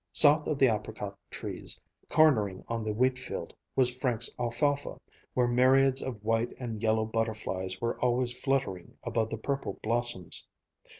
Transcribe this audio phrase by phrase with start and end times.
[0.13, 4.99] South of the apricot trees, cornering on the wheatfield, was Frank's alfalfa,
[5.35, 10.47] where myriads of white and yellow butterflies were always fluttering above the purple blossoms.